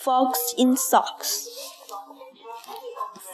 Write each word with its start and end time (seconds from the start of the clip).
Fox 0.00 0.54
in 0.56 0.78
socks. 0.78 1.46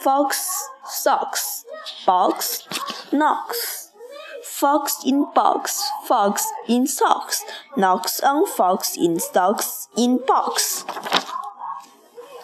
Fox 0.01 0.67
socks. 0.85 1.63
Box 2.05 2.67
Knox. 3.13 3.91
Fox 4.43 4.97
in 5.05 5.31
box. 5.33 5.81
Fox 6.05 6.45
in 6.67 6.85
socks. 6.85 7.45
Knox 7.77 8.19
on 8.19 8.45
fox 8.45 8.97
in 8.97 9.17
socks 9.17 9.87
in 9.95 10.19
box. 10.27 10.83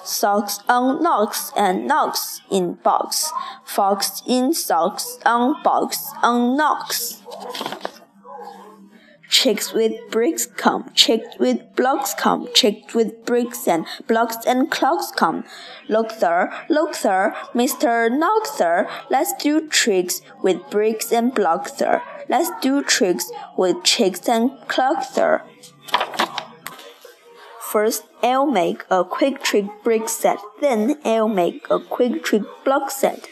Socks 0.06 0.60
on 0.70 1.04
Knox 1.04 1.52
and 1.58 1.86
Knox 1.86 2.40
in 2.50 2.76
box. 2.76 3.30
Fox 3.66 4.22
in 4.26 4.54
socks 4.54 5.18
on 5.26 5.62
box 5.64 5.98
on 6.22 6.56
Knox. 6.56 7.22
Chicks 9.34 9.74
with 9.74 9.94
bricks 10.12 10.46
come, 10.46 10.92
chicks 10.94 11.40
with 11.40 11.76
blocks 11.76 12.14
come, 12.14 12.48
chicks 12.54 12.94
with 12.94 13.26
bricks 13.26 13.68
and 13.68 13.88
blocks 14.08 14.38
and 14.46 14.70
clocks 14.70 15.12
come. 15.12 15.44
Look 15.90 16.12
sir, 16.12 16.54
look 16.70 16.94
sir, 16.94 17.34
Mr. 17.56 18.16
Knock 18.16 18.46
sir, 18.46 18.88
let's 19.10 19.34
do 19.42 19.68
tricks 19.68 20.22
with 20.44 20.70
bricks 20.70 21.12
and 21.12 21.34
blocks 21.34 21.74
sir. 21.74 22.04
Let's 22.30 22.52
do 22.62 22.84
tricks 22.84 23.32
with 23.58 23.84
chicks 23.84 24.30
and 24.30 24.52
clocks 24.68 25.10
sir. 25.10 25.42
First, 27.60 28.04
I'll 28.22 28.46
make 28.46 28.84
a 28.92 29.04
quick 29.04 29.42
trick 29.42 29.66
brick 29.84 30.10
set, 30.10 30.38
then 30.62 31.00
I'll 31.04 31.28
make 31.28 31.66
a 31.72 31.80
quick 31.80 32.24
trick 32.24 32.44
block 32.64 32.92
set. 32.92 33.28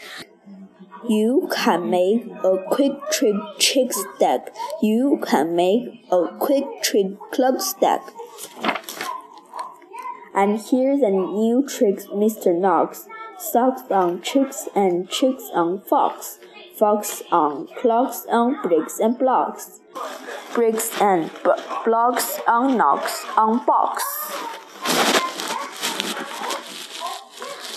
You 1.08 1.50
can 1.52 1.90
make 1.90 2.26
a 2.44 2.58
quick 2.70 2.92
trick 3.10 3.34
chick 3.58 3.92
stack. 3.92 4.54
You 4.80 5.20
can 5.26 5.56
make 5.56 6.04
a 6.12 6.28
quick 6.38 6.64
trick 6.82 7.18
club 7.32 7.60
stack. 7.60 8.00
And 10.34 10.60
here's 10.60 11.02
a 11.02 11.10
new 11.10 11.66
trick, 11.68 11.98
Mr. 12.14 12.56
Knox. 12.56 13.06
Socks 13.36 13.82
on 13.90 14.22
chicks 14.22 14.68
and 14.76 15.08
chicks 15.10 15.50
on 15.52 15.80
fox. 15.80 16.38
Fox 16.78 17.22
on 17.32 17.66
clocks 17.76 18.24
on 18.30 18.62
bricks 18.62 19.00
and 19.00 19.18
blocks. 19.18 19.80
Bricks 20.54 20.90
and 21.00 21.30
blocks 21.84 22.38
on 22.46 22.76
Knox 22.78 23.24
on 23.36 23.66
box. 23.66 24.04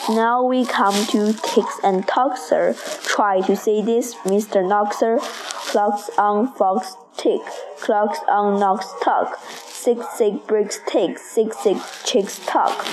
Now 0.10 0.44
we 0.44 0.66
come 0.66 0.94
to 1.08 1.34
ticks 1.34 1.80
and 1.84 2.08
sir. 2.38 2.76
Try 3.06 3.42
to 3.42 3.56
say 3.56 3.82
this, 3.82 4.14
Mr. 4.24 4.62
Knoxer. 4.64 5.20
Clocks 5.72 6.12
on 6.20 6.54
fox 6.54 6.96
tick, 7.18 7.42
clocks 7.80 8.20
on 8.28 8.60
Knox 8.60 8.86
talk. 9.02 9.40
Six 9.66 10.06
six 10.16 10.38
bricks 10.46 10.80
tick, 10.88 11.18
six 11.18 11.58
six 11.58 12.04
chicks 12.06 12.40
talk. 12.46 12.86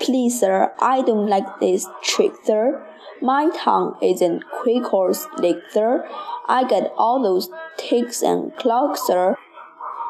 Please, 0.00 0.40
sir, 0.40 0.72
I 0.78 1.02
don't 1.02 1.26
like 1.26 1.60
this 1.60 1.86
trick, 2.02 2.32
sir. 2.44 2.82
My 3.20 3.50
tongue 3.54 3.98
isn't 4.00 4.44
quick 4.62 4.94
or 4.94 5.12
slick, 5.12 5.58
sir. 5.68 6.08
I 6.48 6.64
get 6.64 6.94
all 6.96 7.22
those 7.22 7.50
ticks 7.76 8.22
and 8.22 8.56
clocks, 8.56 9.06
sir, 9.06 9.36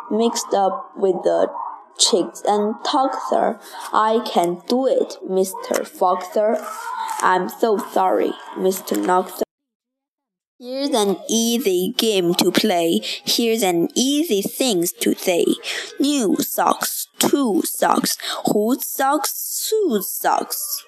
mixed 0.08 0.54
up 0.54 0.92
with 0.96 1.16
the 1.24 1.50
chicks 1.98 2.42
and 2.46 2.74
sir. 3.28 3.58
I 3.92 4.20
can't 4.24 4.66
do 4.66 4.86
it, 4.86 5.16
Mr. 5.28 5.86
Foxer. 5.86 6.64
I'm 7.20 7.48
so 7.48 7.78
sorry, 7.78 8.32
Mr. 8.56 8.96
Knoxer. 8.96 9.42
Here's 10.60 10.90
an 10.90 11.18
easy 11.28 11.94
game 11.96 12.34
to 12.34 12.50
play. 12.50 13.00
Here's 13.24 13.62
an 13.62 13.88
easy 13.94 14.42
things 14.42 14.92
to 14.94 15.14
say. 15.14 15.44
New 16.00 16.34
socks, 16.36 17.06
two 17.20 17.62
socks, 17.64 18.18
whose 18.52 18.84
socks, 18.84 19.70
whose 19.70 20.08
socks. 20.08 20.84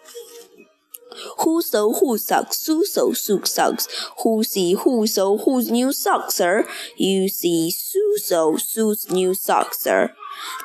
Who 1.39 1.63
so 1.63 1.93
who 1.93 2.19
socks, 2.19 2.67
who 2.67 2.85
so 2.85 3.13
who 3.13 3.45
socks, 3.45 3.89
who 4.23 4.43
see 4.45 4.75
who 4.75 5.07
so 5.07 5.39
whose 5.39 5.71
new 5.71 5.93
socks, 5.93 6.35
sir? 6.35 6.67
You 6.97 7.29
see 7.29 7.73
who 7.95 8.19
so 8.19 8.57
whose 8.75 9.11
new 9.11 9.35
socks, 9.35 9.81
sir. 9.81 10.13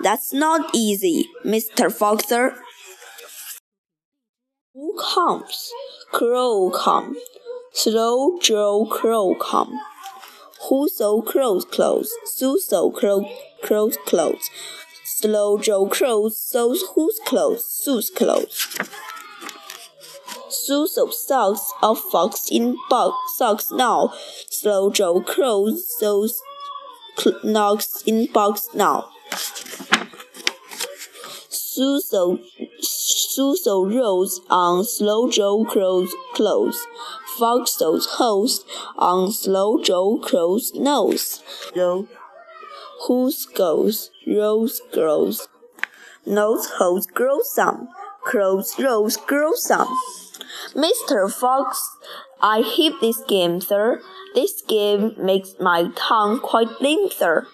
That's 0.02 0.34
not 0.34 0.74
easy, 0.74 1.28
Mr. 1.44 1.92
Foxer. 1.92 2.56
Who 4.74 4.96
comes? 5.00 5.72
Crow 6.12 6.70
come. 6.70 7.16
Slow 7.74 8.40
Joe 8.40 8.86
Crow 8.86 9.36
come. 9.36 9.80
Who 10.70 10.90
so 10.90 11.22
crows 11.22 11.66
clothes? 11.66 12.12
So 12.26 12.90
crow 12.90 13.30
crows 13.62 13.98
clothes. 14.06 14.50
Slow 15.04 15.58
Joe 15.58 15.88
Crow 15.88 16.30
sews 16.30 16.84
whose 16.94 17.20
clothes? 17.26 17.66
Sue's 17.66 18.10
clothes. 18.10 18.78
Sue 20.66 20.88
so 20.88 21.12
socks 21.12 21.72
of 21.84 22.00
fox 22.00 22.50
in 22.50 22.76
box 22.90 23.16
socks 23.36 23.70
now. 23.72 24.12
Slow 24.50 24.90
Joe 24.90 25.22
Crow 25.22 25.70
those 26.02 26.42
Knox 27.44 28.02
in 28.08 28.26
box 28.34 28.70
now. 28.74 29.06
Suso, 31.50 32.40
Suso 32.80 33.86
rose 33.86 34.42
on 34.50 34.84
Slow 34.86 35.30
Joe 35.30 35.66
Crow's 35.66 36.12
clothes. 36.34 36.88
Fox's 37.38 38.08
host 38.18 38.66
on 38.98 39.32
Slow 39.32 39.80
Joe 39.84 40.18
Crow's 40.18 40.74
nose. 40.74 41.44
Ro, 41.76 42.08
whose 43.08 43.46
goes, 43.46 44.10
rose 44.26 44.82
grows. 44.92 45.48
Nose 46.26 46.66
holes 46.78 47.06
grow 47.06 47.42
some, 47.44 47.88
crows 48.24 48.74
rose 48.80 49.16
grow 49.16 49.54
some. 49.54 49.96
Mr. 50.74 51.32
Fox, 51.32 51.98
I 52.42 52.62
hate 52.62 53.00
this 53.02 53.22
game, 53.28 53.62
sir. 53.62 54.02
This 54.34 54.62
game 54.62 55.16
makes 55.18 55.56
my 55.60 55.90
tongue 55.96 56.40
quite 56.40 56.82
lame, 56.82 57.10
sir. 57.10 57.48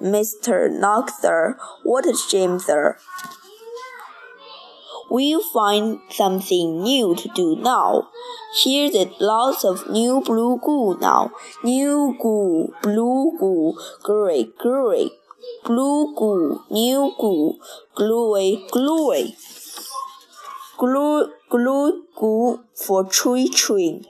Mr. 0.00 0.70
Knock, 0.70 1.10
sir. 1.10 1.56
What 1.82 2.06
a 2.06 2.16
shame, 2.16 2.58
sir. 2.58 2.98
We'll 5.10 5.42
find 5.42 6.00
something 6.10 6.82
new 6.82 7.14
to 7.14 7.28
do 7.34 7.56
now. 7.56 8.08
Here's 8.56 8.94
lots 9.20 9.64
of 9.64 9.88
new 9.90 10.22
blue 10.22 10.58
goo 10.64 10.98
now. 10.98 11.30
New 11.62 12.16
goo, 12.20 12.74
blue 12.82 13.36
goo, 13.38 13.78
gray, 14.02 14.48
gray. 14.58 15.10
Blue 15.64 16.14
goo, 16.16 16.62
new 16.70 17.12
goo, 17.18 17.58
gluey, 17.94 18.66
gluey. 18.70 19.36
Glue, 20.78 21.32
glue 21.54 22.04
goo 22.16 22.64
for 22.74 23.04
tree 23.04 23.48
tree. 23.48 24.02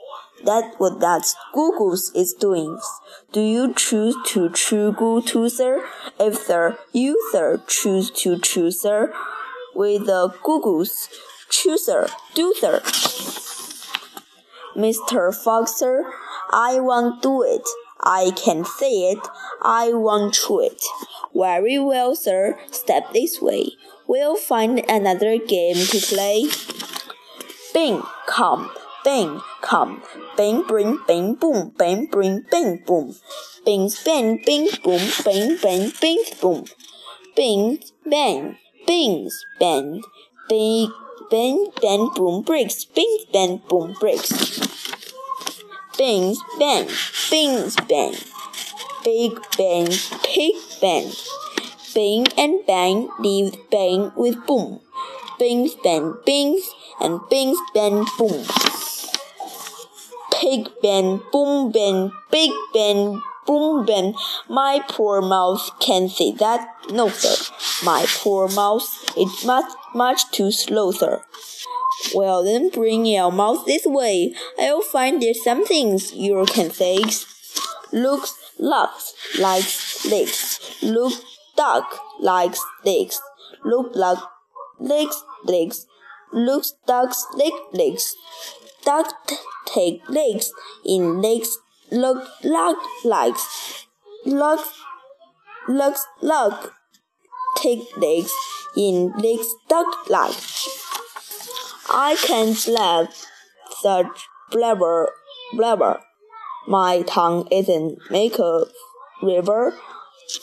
That's 0.43 0.75
what 0.79 0.99
that 0.99 1.23
Googles 1.53 2.15
is 2.15 2.33
doing. 2.33 2.79
Do 3.31 3.41
you 3.41 3.73
choose 3.73 4.15
to 4.27 4.49
chew 4.49 4.91
goo 4.93 5.21
too, 5.21 5.49
sir? 5.49 5.85
If 6.19 6.47
the 6.47 6.77
user 6.91 7.61
choose 7.67 8.09
to 8.21 8.39
chew, 8.39 8.71
sir 8.71 9.13
with 9.75 10.05
the 10.05 10.33
Google's 10.41 11.09
chooser, 11.49 12.07
doer. 12.33 12.81
Mr. 14.75 15.31
Foxer, 15.35 16.03
I 16.51 16.79
won't 16.79 17.21
do 17.21 17.43
it. 17.43 17.67
I 18.01 18.31
can 18.35 18.65
say 18.65 19.11
it. 19.11 19.27
I 19.61 19.93
won't 19.93 20.33
chew 20.33 20.61
it. 20.61 20.81
Very 21.33 21.79
well, 21.79 22.15
sir. 22.15 22.57
Step 22.71 23.13
this 23.13 23.41
way. 23.41 23.71
We'll 24.07 24.35
find 24.35 24.79
another 24.89 25.37
game 25.37 25.75
to 25.75 25.99
play. 25.99 26.45
Bing, 27.75 28.01
come. 28.25 28.71
Bing, 29.03 29.41
come. 29.61 30.01
Bing, 30.37 30.63
bring, 30.63 30.97
bing, 31.05 31.35
boom. 31.35 31.73
Bing, 31.77 32.07
bring, 32.07 32.43
bing, 32.49 32.83
boom. 32.87 33.13
Bing, 33.65 33.91
bang, 34.05 34.39
bing, 34.45 34.69
boom. 34.81 35.01
Bing, 35.25 35.57
bang, 35.61 35.91
bing, 36.01 36.23
boom. 36.41 36.65
Bing, 37.35 37.79
bang. 38.09 38.57
Bings, 38.87 39.43
bend, 39.59 40.03
big, 40.47 40.89
bend, 41.31 41.73
bend, 41.81 42.13
boom 42.15 42.43
breaks, 42.43 42.85
bings, 42.85 43.25
bend, 43.33 43.67
boom 43.67 43.95
breaks. 43.99 44.29
Bings, 45.97 46.37
bend, 46.59 46.89
bings, 47.31 47.75
bend, 47.87 48.23
big 49.03 49.33
bang, 49.57 49.87
pig 50.23 50.55
bend. 50.79 51.15
Bing 51.95 52.27
and 52.37 52.65
bang, 52.67 53.09
leave 53.19 53.55
bang 53.71 54.11
with 54.15 54.45
boom. 54.45 54.81
Bings, 55.37 55.75
bend, 55.83 56.15
bings, 56.25 56.63
and 57.01 57.19
bings, 57.29 57.57
bend, 57.73 58.07
boom. 58.17 58.45
Pig 60.31 60.69
bend, 60.81 61.21
boom 61.31 61.71
bend, 61.71 62.11
big 62.31 62.51
bend, 62.73 63.21
boom 63.45 63.85
bend. 63.85 64.15
My 64.47 64.81
poor 64.87 65.21
mouse 65.21 65.71
can't 65.79 66.09
say 66.09 66.31
that. 66.33 66.67
No, 66.89 67.09
sir. 67.09 67.35
My 67.83 68.05
poor 68.07 68.47
mouse 68.47 69.03
is 69.17 69.43
much, 69.45 69.71
much 69.93 70.31
too 70.31 70.51
slow, 70.51 70.91
sir. 70.91 71.21
Well, 72.13 72.43
then 72.43 72.69
bring 72.69 73.05
your 73.05 73.31
mouse 73.31 73.65
this 73.65 73.85
way. 73.85 74.35
I'll 74.59 74.81
find 74.81 75.21
there 75.21 75.33
some 75.33 75.65
things 75.65 76.13
you 76.13 76.45
can 76.45 76.71
say. 76.71 76.99
Looks, 77.91 78.37
looks, 78.59 79.13
likes, 79.39 80.05
legs. 80.05 80.77
Look, 80.81 81.13
duck, 81.57 81.99
likes, 82.19 82.63
legs. 82.85 83.19
Look 83.63 83.95
like 83.95 84.19
legs, 84.79 85.23
legs. 85.43 85.87
Looks, 86.31 86.73
ducks, 86.87 87.25
leg, 87.35 87.53
legs. 87.71 88.15
Duck 88.83 89.13
take 89.65 90.07
legs 90.09 90.51
in 90.85 91.21
legs, 91.21 91.57
look, 91.91 92.27
lug, 92.43 92.75
legs. 93.03 93.87
Lug, 94.25 94.59
lugs, 95.67 96.05
lug. 96.21 96.71
Take 97.57 97.83
legs 97.97 98.33
in 98.75 99.11
legs, 99.17 99.47
duck, 99.69 100.09
legs. 100.09 100.67
I 101.89 102.15
can't 102.15 102.67
laugh 102.67 103.25
such 103.81 104.27
blabber, 104.51 105.09
blabber. 105.53 106.01
My 106.67 107.03
tongue 107.03 107.47
isn't 107.51 107.99
make 108.09 108.39
a 108.39 108.65
river. 109.21 109.73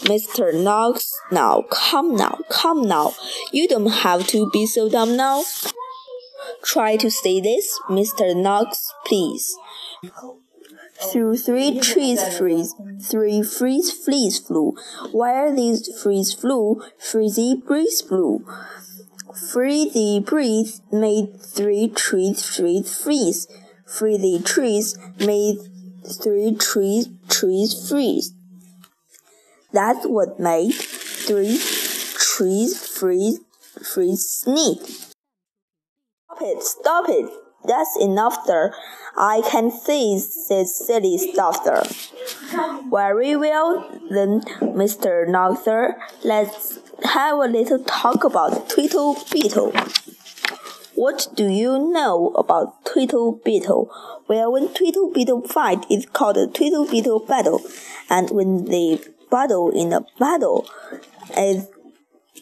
Mr. 0.04 0.54
Knox, 0.54 1.12
now, 1.30 1.62
come 1.70 2.14
now, 2.16 2.38
come 2.48 2.82
now. 2.82 3.14
You 3.52 3.66
don't 3.68 3.90
have 3.90 4.26
to 4.28 4.48
be 4.50 4.66
so 4.66 4.88
dumb 4.88 5.16
now. 5.16 5.44
Try 6.62 6.96
to 6.96 7.10
say 7.10 7.40
this, 7.40 7.78
Mr. 7.88 8.36
Knox, 8.36 8.92
please. 9.04 9.56
Through 11.10 11.38
three 11.38 11.80
trees 11.80 12.22
freeze, 12.36 12.74
three 13.00 13.42
freeze 13.42 13.90
fleas 13.90 14.38
flew. 14.38 14.76
While 15.10 15.54
these 15.54 15.88
fleas 16.00 16.32
flew, 16.32 16.82
freezy 17.00 17.64
breeze 17.64 18.02
blew. 18.02 18.46
Freezy 19.32 20.24
breeze 20.24 20.80
made 20.92 21.40
three 21.40 21.88
trees 21.88 22.44
freeze 22.44 23.02
freeze. 23.02 23.48
Freezy 23.86 24.44
trees 24.44 24.96
made 25.18 25.58
three 26.04 26.54
trees 26.54 27.08
trees 27.28 27.88
freeze. 27.88 28.34
That's 29.72 30.06
what 30.06 30.38
made 30.38 30.74
three 30.74 31.58
trees 31.58 32.86
freeze 32.86 33.40
freeze 33.82 34.28
sneeze. 34.28 35.14
Stop 36.28 36.42
it, 36.42 36.62
stop 36.62 37.04
it. 37.08 37.30
That's 37.64 37.96
enough 38.00 38.46
there. 38.46 38.74
I 39.16 39.42
can 39.48 39.70
see, 39.70 40.18
said 40.18 40.66
silly 40.66 41.16
Stuffer. 41.16 41.84
Very 42.90 43.36
well, 43.36 43.88
then, 44.10 44.40
Mr. 44.60 45.26
Knoxer. 45.28 45.94
Let's 46.24 46.80
have 47.04 47.38
a 47.38 47.46
little 47.46 47.78
talk 47.84 48.24
about 48.24 48.68
Tweetle 48.68 49.30
Beetle. 49.30 49.72
What 50.94 51.28
do 51.34 51.48
you 51.48 51.78
know 51.78 52.32
about 52.36 52.84
Tweetle 52.84 53.42
Beetle? 53.44 53.90
Well, 54.28 54.52
when 54.52 54.68
Tweetle 54.68 55.14
Beetle 55.14 55.42
fight, 55.48 55.86
it's 55.88 56.06
called 56.06 56.36
a 56.36 56.46
Tweetle 56.46 56.90
Beetle 56.90 57.20
battle, 57.20 57.60
and 58.10 58.30
when 58.30 58.64
they 58.66 59.00
battle 59.32 59.70
in 59.70 59.92
a 59.92 60.02
battle, 60.20 60.68
is 61.36 61.66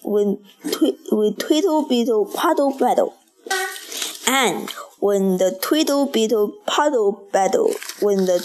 when 0.03 0.39
twi- 0.71 0.99
with 1.13 1.39
Tweetle 1.39 1.89
Beetle 1.89 2.27
puddle 2.27 2.77
battle. 2.77 3.15
And 4.27 4.69
when 4.99 5.39
the 5.39 5.59
Tweetle 5.63 6.13
Beetle 6.13 6.53
puddle 6.67 7.29
battle, 7.33 7.73
when 8.03 8.27
the 8.27 8.39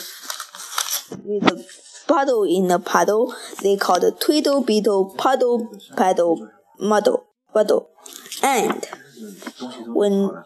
with 1.23 1.43
the 1.43 1.65
paddle 2.07 2.43
in 2.43 2.67
the 2.67 2.79
paddle, 2.79 3.35
they 3.61 3.75
call 3.77 3.99
the 3.99 4.11
Tweetle 4.11 4.65
Beetle 4.65 5.15
puddle 5.17 5.77
paddle 5.97 6.49
muddle 6.79 7.25
battle. 7.53 7.89
And 8.43 8.85
when 9.87 10.43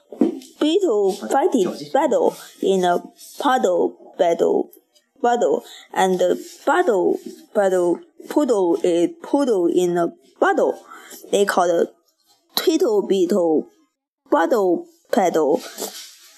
beetle 0.60 1.14
fighting 1.14 1.76
battle 1.94 2.36
in 2.62 2.84
a 2.84 3.04
puddle 3.40 4.16
battle 4.18 4.70
battle 5.22 5.64
and 5.94 6.20
the 6.20 6.40
battle 6.66 7.20
battle 7.54 8.00
poodle 8.30 8.78
is 8.84 9.10
poodle 9.22 9.68
in 9.68 9.98
a 9.98 10.08
battle, 10.40 10.86
they 11.32 11.46
call 11.46 11.68
the 11.68 11.92
Tweetle 12.56 13.08
Beetle 13.08 13.68
battle 14.32 14.86
paddle, 15.12 15.62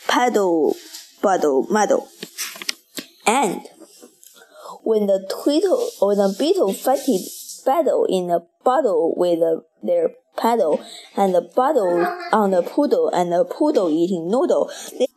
paddle, 0.08 0.76
paddle, 1.22 1.68
muddle. 1.70 2.08
And 3.26 3.62
when 4.84 5.08
the 5.08 5.28
tweetle 5.30 5.90
or 6.02 6.16
the 6.16 6.36
beetle 6.38 6.74
fighted 6.74 7.22
battle 7.66 8.06
in 8.10 8.30
a 8.30 8.40
bottle 8.64 9.14
with 9.16 9.40
a, 9.40 9.62
their 9.84 10.12
paddle 10.38 10.84
and 11.16 11.36
the 11.36 11.42
bottle 11.42 12.06
on 12.32 12.52
the 12.52 12.64
poodle 12.64 13.10
and 13.10 13.32
the 13.32 13.46
poodle 13.46 13.90
eating 13.90 14.30
noodle, 14.30 14.72
they, 14.98 15.08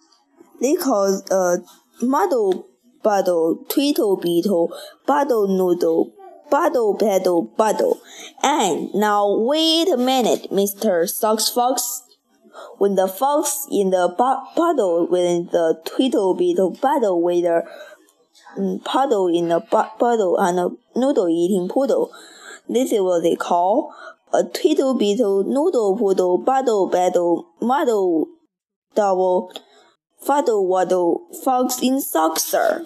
they 0.60 0.74
call 0.74 1.22
a 1.30 1.34
uh, 1.34 1.56
muddle 2.02 2.66
bottle, 3.04 3.64
tweetle 3.68 4.20
beetle, 4.20 4.76
bottle 5.06 5.46
noodle, 5.46 6.12
bottle 6.50 6.96
paddle 6.96 7.42
bottle. 7.42 8.00
And 8.42 8.92
now 8.94 9.36
wait 9.36 9.88
a 9.88 9.96
minute, 9.96 10.50
Mr. 10.50 11.08
Socks 11.08 11.48
Fox 11.48 12.02
when 12.78 12.94
the 12.94 13.08
fox 13.08 13.66
in 13.70 13.90
the 13.90 14.08
puddle 14.16 15.06
when 15.06 15.46
the 15.46 15.80
tweetle 15.84 16.36
beetle 16.36 16.70
battle 16.70 17.22
with 17.22 17.42
the 17.42 17.62
um, 18.56 18.80
puddle 18.84 19.28
in 19.28 19.48
the 19.48 19.60
puddle 19.60 20.36
and 20.38 20.58
a 20.58 20.70
noodle 20.98 21.28
eating 21.28 21.68
poodle. 21.68 22.12
This 22.68 22.92
is 22.92 23.00
what 23.00 23.22
they 23.22 23.36
call 23.36 23.94
a 24.32 24.42
tweedle 24.44 24.98
beetle 24.98 25.44
noodle 25.44 25.96
poodle 25.96 26.38
battle 26.38 26.88
battle 26.88 27.46
muddle 27.60 28.28
double 28.94 29.52
fuddle 30.26 30.66
waddle 30.66 31.26
fox 31.44 31.80
in 31.82 32.00
socks 32.00 32.44
sir. 32.44 32.84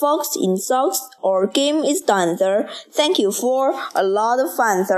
Fox 0.00 0.36
in 0.40 0.56
socks, 0.56 1.00
our 1.22 1.46
game 1.46 1.84
is 1.84 2.00
done, 2.00 2.38
sir. 2.38 2.68
Thank 2.90 3.18
you 3.18 3.30
for 3.30 3.74
a 3.94 4.02
lot 4.02 4.40
of 4.40 4.54
fun, 4.56 4.86
sir. 4.86 4.90